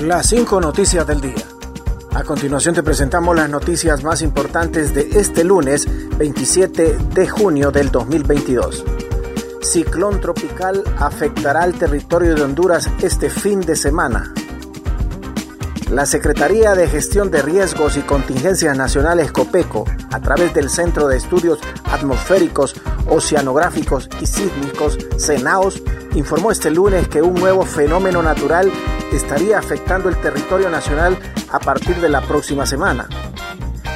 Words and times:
Las 0.00 0.30
cinco 0.30 0.62
noticias 0.62 1.06
del 1.06 1.20
día. 1.20 1.44
A 2.14 2.24
continuación 2.24 2.74
te 2.74 2.82
presentamos 2.82 3.36
las 3.36 3.50
noticias 3.50 4.02
más 4.02 4.22
importantes 4.22 4.94
de 4.94 5.10
este 5.20 5.44
lunes 5.44 5.86
27 6.16 6.96
de 7.12 7.28
junio 7.28 7.70
del 7.70 7.90
2022. 7.90 8.82
Ciclón 9.60 10.18
tropical 10.22 10.82
afectará 10.98 11.64
al 11.64 11.74
territorio 11.74 12.34
de 12.34 12.42
Honduras 12.42 12.88
este 13.02 13.28
fin 13.28 13.60
de 13.60 13.76
semana. 13.76 14.32
La 15.90 16.06
Secretaría 16.06 16.76
de 16.76 16.86
Gestión 16.86 17.32
de 17.32 17.42
Riesgos 17.42 17.96
y 17.96 18.02
Contingencias 18.02 18.78
Nacionales 18.78 19.32
COPECO, 19.32 19.86
a 20.12 20.20
través 20.20 20.54
del 20.54 20.70
Centro 20.70 21.08
de 21.08 21.16
Estudios 21.16 21.58
Atmosféricos, 21.82 22.76
Oceanográficos 23.08 24.08
y 24.20 24.26
Sísmicos, 24.26 24.96
CENAOS, 25.18 25.82
informó 26.14 26.52
este 26.52 26.70
lunes 26.70 27.08
que 27.08 27.22
un 27.22 27.34
nuevo 27.34 27.64
fenómeno 27.64 28.22
natural 28.22 28.70
estaría 29.12 29.58
afectando 29.58 30.08
el 30.08 30.20
territorio 30.20 30.70
nacional 30.70 31.18
a 31.50 31.58
partir 31.58 31.96
de 31.96 32.08
la 32.08 32.20
próxima 32.20 32.66
semana. 32.66 33.08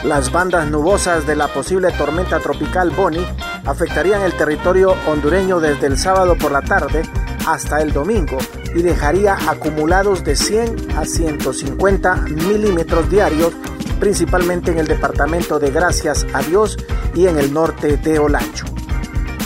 Las 0.03 0.33
bandas 0.33 0.69
nubosas 0.69 1.29
de 1.29 1.37
la 1.37 1.47
posible 1.47 1.93
tormenta 1.93 2.41
tropical 2.41 2.91
Bonnie 2.91 3.25
afectarían 3.65 4.23
el 4.23 4.37
territorio 4.37 4.97
hondureño 5.07 5.61
desde 5.61 5.87
el 5.87 5.97
sábado 5.97 6.37
por 6.37 6.51
la 6.51 6.63
tarde 6.63 7.05
hasta 7.47 7.81
el 7.81 7.93
domingo 7.93 8.39
y 8.75 8.83
dejaría 8.83 9.37
acumulados 9.49 10.25
de 10.25 10.37
100 10.37 10.97
a 10.97 11.05
150 11.05 12.17
milímetros 12.17 13.09
diarios, 13.11 13.53
principalmente 14.01 14.73
en 14.73 14.79
el 14.79 14.87
departamento 14.87 15.59
de 15.59 15.71
Gracias 15.71 16.27
a 16.33 16.43
Dios 16.43 16.77
y 17.15 17.27
en 17.27 17.39
el 17.39 17.53
norte 17.53 17.97
de 17.97 18.19
Olancho. 18.19 18.67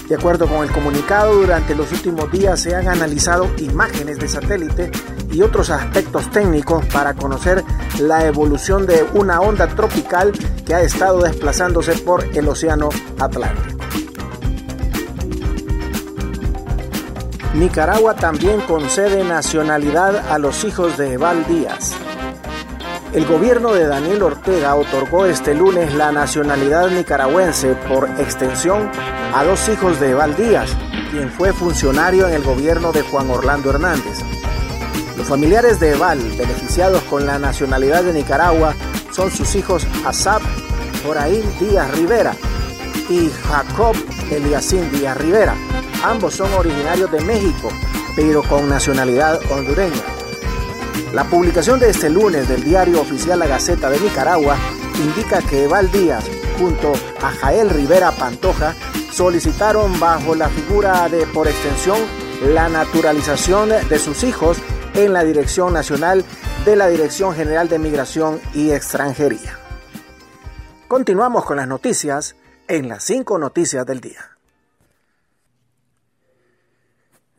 De 0.09 0.15
acuerdo 0.15 0.47
con 0.47 0.65
el 0.65 0.73
comunicado, 0.73 1.35
durante 1.35 1.75
los 1.75 1.93
últimos 1.93 2.33
días 2.33 2.61
se 2.61 2.75
han 2.75 2.89
analizado 2.89 3.51
imágenes 3.59 4.19
de 4.19 4.29
satélite 4.29 4.91
y 5.31 5.43
otros 5.43 5.69
aspectos 5.69 6.31
técnicos 6.31 6.87
para 6.87 7.13
conocer 7.13 7.63
la 8.01 8.25
evolución 8.25 8.87
de 8.87 9.05
una 9.13 9.43
onda 9.43 9.67
tropical 9.69 10.33
que 10.65 10.75
ha 10.75 10.81
estado 10.81 11.21
desplazándose 11.21 11.93
por 11.99 12.25
el 12.35 12.49
Océano 12.49 12.89
Atlántico. 13.19 13.78
Nicaragua 17.59 18.15
también 18.15 18.61
concede 18.61 19.25
nacionalidad 19.25 20.31
a 20.31 20.39
los 20.39 20.63
hijos 20.63 20.97
de 20.97 21.15
Eval 21.15 21.45
Díaz. 21.49 21.93
El 23.13 23.27
gobierno 23.27 23.75
de 23.75 23.85
Daniel 23.85 24.23
Ortega 24.23 24.77
otorgó 24.77 25.27
este 25.27 25.57
lunes 25.57 25.93
la 25.95 26.13
nacionalidad 26.13 26.89
nicaragüense 26.89 27.75
por 27.89 28.09
extensión 28.21 28.89
a 29.35 29.43
dos 29.43 29.69
hijos 29.69 29.99
de 29.99 30.11
Eval 30.11 30.37
Díaz, 30.37 30.71
quien 31.11 31.31
fue 31.31 31.53
funcionario 31.53 32.29
en 32.29 32.35
el 32.35 32.45
gobierno 32.45 32.93
de 32.93 33.03
Juan 33.03 33.29
Orlando 33.29 33.71
Hernández. 33.71 34.21
Los 35.17 35.27
familiares 35.27 35.81
de 35.81 35.95
Eval, 35.95 36.21
beneficiados 36.39 37.03
con 37.05 37.27
la 37.27 37.41
nacionalidad 37.41 38.05
de 38.05 38.13
Nicaragua, 38.13 38.73
son 39.11 39.33
sus 39.33 39.57
hijos 39.57 39.85
Asap 40.07 40.43
Joraín 41.05 41.43
Díaz 41.59 41.91
Rivera 41.91 42.37
y 43.11 43.29
Jacob 43.49 43.97
Eliasín 44.31 44.93
Díaz 44.93 45.17
Rivera. 45.17 45.57
Ambos 46.03 46.35
son 46.35 46.53
originarios 46.55 47.11
de 47.11 47.21
México, 47.21 47.71
pero 48.15 48.43
con 48.43 48.69
nacionalidad 48.69 49.41
hondureña. 49.51 50.03
La 51.13 51.25
publicación 51.25 51.81
de 51.81 51.91
este 51.91 52.09
lunes 52.09 52.49
del 52.49 52.63
diario 52.63 53.01
oficial 53.01 53.39
La 53.39 53.47
Gaceta 53.47 53.91
de 53.91 53.99
Nicaragua 53.99 54.57
indica 55.03 55.43
que 55.43 55.65
Eval 55.65 55.91
Díaz, 55.91 56.25
junto 56.59 56.93
a 57.21 57.31
Jael 57.31 57.71
Rivera 57.71 58.13
Pantoja, 58.13 58.75
solicitaron 59.11 59.99
bajo 59.99 60.35
la 60.35 60.49
figura 60.49 61.09
de 61.09 61.27
por 61.27 61.49
extensión 61.49 61.99
la 62.43 62.69
naturalización 62.69 63.71
de 63.89 63.99
sus 63.99 64.23
hijos 64.23 64.59
en 64.95 65.13
la 65.13 65.25
Dirección 65.25 65.73
Nacional 65.73 66.25
de 66.65 66.77
la 66.77 66.89
Dirección 66.89 67.35
General 67.35 67.69
de 67.69 67.79
Migración 67.81 68.41
y 68.55 68.71
Extranjería. 68.71 69.59
Continuamos 70.87 71.45
con 71.45 71.57
las 71.57 71.67
noticias 71.67 72.37
en 72.69 72.89
las 72.89 73.03
cinco 73.03 73.39
noticias 73.39 73.85
del 73.85 74.01
día. 74.01 74.38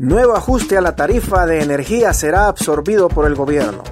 Nuevo 0.02 0.34
ajuste 0.34 0.78
a 0.78 0.82
la 0.82 0.96
tarifa 0.96 1.46
de 1.46 1.62
energía 1.62 2.14
será 2.14 2.48
absorbido 2.48 3.10
por 3.10 3.26
el 3.26 3.36
gobierno. 3.36 3.84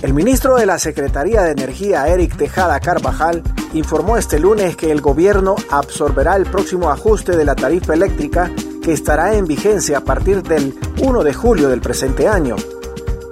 El 0.00 0.14
ministro 0.14 0.56
de 0.56 0.64
la 0.64 0.78
Secretaría 0.78 1.42
de 1.42 1.50
Energía, 1.50 2.08
Eric 2.08 2.38
Tejada 2.38 2.80
Carvajal, 2.80 3.42
informó 3.74 4.16
este 4.16 4.38
lunes 4.38 4.74
que 4.74 4.90
el 4.90 5.02
gobierno 5.02 5.54
absorberá 5.70 6.36
el 6.36 6.46
próximo 6.46 6.88
ajuste 6.88 7.36
de 7.36 7.44
la 7.44 7.54
tarifa 7.54 7.92
eléctrica 7.92 8.50
que 8.82 8.94
estará 8.94 9.34
en 9.34 9.44
vigencia 9.44 9.98
a 9.98 10.00
partir 10.00 10.42
del 10.42 10.74
1 11.02 11.24
de 11.24 11.34
julio 11.34 11.68
del 11.68 11.82
presente 11.82 12.26
año. 12.26 12.56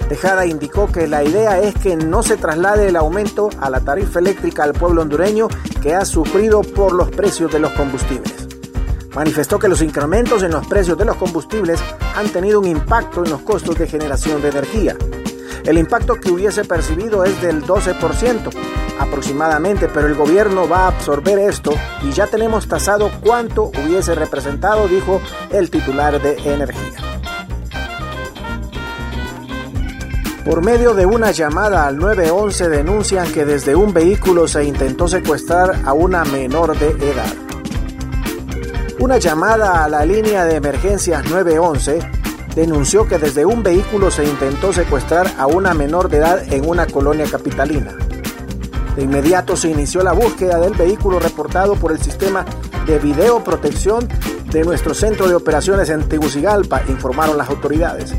Tejada 0.07 0.45
indicó 0.45 0.93
que 0.93 1.09
la 1.09 1.25
idea 1.25 1.61
es 1.61 1.75
que 1.77 1.97
no 1.97 2.23
se 2.23 2.37
traslade 2.37 2.89
el 2.89 2.97
aumento 2.97 3.49
a 3.59 3.71
la 3.71 3.81
tarifa 3.81 4.19
eléctrica 4.19 4.65
al 4.65 4.75
pueblo 4.75 5.01
hondureño 5.01 5.49
que 5.81 5.95
ha 5.95 6.05
sufrido 6.05 6.61
por 6.61 6.93
los 6.93 7.09
precios 7.11 7.51
de 7.51 7.61
los 7.61 7.73
combustibles 7.73 8.44
manifestó 9.15 9.59
que 9.59 9.69
los 9.69 9.83
incrementos 9.83 10.43
en 10.43 10.53
los 10.53 10.67
precios 10.67 10.99
de 10.99 11.05
los 11.05 11.17
combustibles 11.17 11.81
han 12.15 12.29
tenido 12.29 12.61
un 12.61 12.67
impacto 12.67 13.25
en 13.25 13.31
los 13.31 13.43
costos 13.43 13.79
de 13.79 13.87
generación 13.87 14.43
de 14.43 14.49
energía. 14.49 14.97
El 15.65 15.79
impacto 15.79 16.17
que 16.17 16.31
hubiese 16.31 16.65
percibido 16.65 17.25
es 17.25 17.41
del 17.41 17.65
12% 17.65 18.51
aproximadamente, 18.99 19.89
pero 19.89 20.07
el 20.07 20.15
gobierno 20.15 20.69
va 20.69 20.85
a 20.85 20.89
absorber 20.89 21.39
esto 21.39 21.73
y 22.03 22.13
ya 22.13 22.27
tenemos 22.27 22.69
tasado 22.69 23.11
cuánto 23.23 23.65
hubiese 23.65 24.15
representado, 24.15 24.87
dijo 24.89 25.21
el 25.51 25.71
titular 25.71 26.21
de 26.21 26.37
energía. 26.53 26.93
Por 30.45 30.63
medio 30.63 30.93
de 30.93 31.07
una 31.07 31.31
llamada 31.31 31.87
al 31.87 31.97
911 31.97 32.69
denuncian 32.69 33.33
que 33.33 33.47
desde 33.47 33.75
un 33.75 33.95
vehículo 33.95 34.47
se 34.47 34.65
intentó 34.65 35.09
secuestrar 35.09 35.81
a 35.87 35.95
una 35.95 36.23
menor 36.27 36.79
de 36.79 36.91
edad. 36.91 37.54
Una 39.01 39.19
llamada 39.19 39.85
a 39.85 39.89
la 39.89 40.05
línea 40.05 40.45
de 40.45 40.55
emergencias 40.55 41.25
911 41.29 41.99
denunció 42.55 43.09
que 43.09 43.19
desde 43.19 43.45
un 43.45 43.63
vehículo 43.63 44.11
se 44.11 44.25
intentó 44.25 44.73
secuestrar 44.73 45.33
a 45.37 45.47
una 45.47 45.75
menor 45.75 46.09
de 46.09 46.19
edad 46.19 46.53
en 46.53 46.69
una 46.69 46.87
colonia 46.87 47.27
capitalina. 47.31 47.97
De 48.95 49.03
inmediato 49.03 49.57
se 49.57 49.69
inició 49.69 50.03
la 50.05 50.13
búsqueda 50.13 50.61
del 50.61 50.75
vehículo 50.75 51.19
reportado 51.19 51.75
por 51.75 51.91
el 51.91 52.01
sistema 52.01 52.45
de 52.87 53.01
videoprotección 53.01 54.09
de 54.51 54.63
nuestro 54.63 54.95
centro 54.95 55.27
de 55.27 55.35
operaciones 55.35 55.91
en 55.91 56.09
Tegucigalpa, 56.09 56.83
informaron 56.89 57.37
las 57.37 57.51
autoridades. 57.51 58.15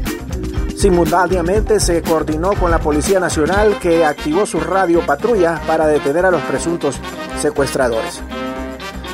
Simultáneamente 0.76 1.80
se 1.80 2.02
coordinó 2.02 2.52
con 2.54 2.70
la 2.70 2.80
Policía 2.80 3.22
Nacional 3.22 3.80
que 3.80 4.04
activó 4.04 4.46
su 4.46 4.60
radio 4.60 5.06
patrulla 5.06 5.62
para 5.66 5.88
detener 5.88 6.26
a 6.26 6.32
los 6.32 6.42
presuntos 6.42 7.00
secuestradores. 7.40 8.22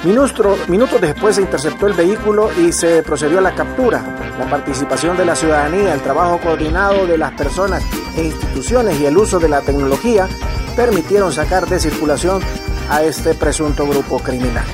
Minutos 0.03 0.99
después 0.99 1.35
se 1.35 1.41
interceptó 1.41 1.87
el 1.87 1.93
vehículo 1.93 2.49
y 2.59 2.71
se 2.71 3.03
procedió 3.03 3.37
a 3.37 3.41
la 3.41 3.53
captura. 3.53 4.03
La 4.39 4.49
participación 4.49 5.15
de 5.15 5.25
la 5.25 5.35
ciudadanía, 5.35 5.93
el 5.93 6.01
trabajo 6.01 6.39
coordinado 6.39 7.05
de 7.05 7.17
las 7.17 7.33
personas 7.33 7.83
e 8.17 8.23
instituciones 8.23 8.99
y 8.99 9.05
el 9.05 9.15
uso 9.15 9.39
de 9.39 9.49
la 9.49 9.61
tecnología 9.61 10.27
permitieron 10.75 11.31
sacar 11.31 11.67
de 11.67 11.79
circulación 11.79 12.41
a 12.89 13.03
este 13.03 13.35
presunto 13.35 13.85
grupo 13.85 14.19
criminal. 14.19 14.65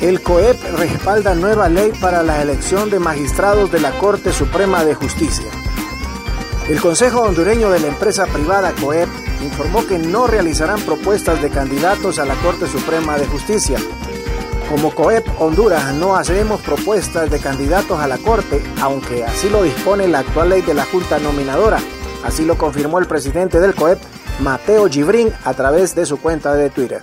El 0.00 0.20
COEP 0.20 0.60
respalda 0.76 1.34
nueva 1.34 1.68
ley 1.68 1.92
para 2.00 2.22
la 2.22 2.42
elección 2.42 2.90
de 2.90 2.98
magistrados 2.98 3.70
de 3.70 3.80
la 3.80 3.92
Corte 3.98 4.32
Suprema 4.32 4.84
de 4.84 4.94
Justicia. 4.94 5.46
El 6.68 6.80
Consejo 6.80 7.20
Hondureño 7.20 7.70
de 7.70 7.78
la 7.78 7.86
empresa 7.86 8.26
privada 8.26 8.72
COEP 8.72 9.08
informó 9.44 9.86
que 9.86 10.00
no 10.00 10.26
realizarán 10.26 10.80
propuestas 10.80 11.40
de 11.40 11.48
candidatos 11.48 12.18
a 12.18 12.24
la 12.24 12.34
Corte 12.34 12.66
Suprema 12.66 13.16
de 13.16 13.26
Justicia. 13.26 13.78
Como 14.68 14.92
COEP 14.92 15.24
Honduras 15.38 15.94
no 15.94 16.16
haremos 16.16 16.60
propuestas 16.62 17.30
de 17.30 17.38
candidatos 17.38 18.00
a 18.00 18.08
la 18.08 18.18
Corte, 18.18 18.60
aunque 18.82 19.24
así 19.24 19.48
lo 19.48 19.62
dispone 19.62 20.08
la 20.08 20.18
actual 20.18 20.48
ley 20.48 20.62
de 20.62 20.74
la 20.74 20.84
Junta 20.86 21.20
Nominadora. 21.20 21.78
Así 22.24 22.44
lo 22.44 22.58
confirmó 22.58 22.98
el 22.98 23.06
presidente 23.06 23.60
del 23.60 23.76
COEP, 23.76 24.00
Mateo 24.40 24.88
Gibrín, 24.88 25.32
a 25.44 25.54
través 25.54 25.94
de 25.94 26.04
su 26.04 26.18
cuenta 26.18 26.54
de 26.54 26.70
Twitter. 26.70 27.00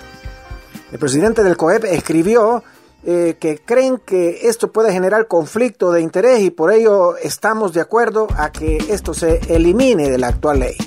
El 0.92 1.00
presidente 1.00 1.42
del 1.42 1.56
COEP 1.56 1.86
escribió 1.86 2.66
eh, 3.06 3.36
que 3.40 3.60
creen 3.60 3.98
que 3.98 4.48
esto 4.48 4.72
puede 4.72 4.94
generar 4.94 5.28
conflicto 5.28 5.92
de 5.92 6.02
interés 6.02 6.42
y 6.42 6.52
por 6.52 6.72
ello 6.72 7.18
estamos 7.18 7.74
de 7.74 7.82
acuerdo 7.82 8.28
a 8.38 8.52
que 8.52 8.78
esto 8.90 9.14
se 9.14 9.40
elimine 9.54 10.10
de 10.10 10.18
la 10.18 10.28
actual 10.28 10.60
ley. 10.60 10.78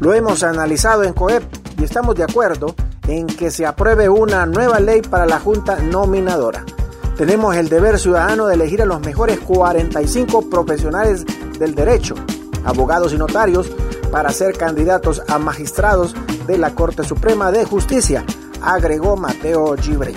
Lo 0.00 0.14
hemos 0.14 0.42
analizado 0.42 1.04
en 1.04 1.12
COEP 1.12 1.42
y 1.78 1.84
estamos 1.84 2.16
de 2.16 2.24
acuerdo 2.24 2.74
en 3.06 3.26
que 3.26 3.50
se 3.50 3.66
apruebe 3.66 4.08
una 4.08 4.46
nueva 4.46 4.80
ley 4.80 5.02
para 5.02 5.26
la 5.26 5.38
Junta 5.40 5.76
Nominadora. 5.76 6.64
Tenemos 7.16 7.54
el 7.56 7.68
deber 7.68 7.98
ciudadano 7.98 8.46
de 8.46 8.54
elegir 8.54 8.80
a 8.80 8.86
los 8.86 9.00
mejores 9.00 9.38
45 9.40 10.48
profesionales 10.48 11.24
del 11.58 11.74
derecho, 11.74 12.14
abogados 12.64 13.12
y 13.12 13.18
notarios, 13.18 13.70
para 14.10 14.30
ser 14.30 14.56
candidatos 14.56 15.22
a 15.28 15.38
magistrados 15.38 16.14
de 16.46 16.58
la 16.58 16.74
Corte 16.74 17.04
Suprema 17.04 17.52
de 17.52 17.64
Justicia, 17.64 18.24
agregó 18.62 19.16
Mateo 19.16 19.76
Gibri. 19.76 20.16